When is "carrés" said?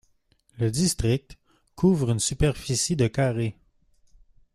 3.05-3.55